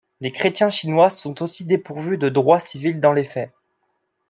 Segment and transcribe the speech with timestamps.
[0.19, 3.53] Les chrétiens chinois sont aussi dépourvus de droits civils dans les faits.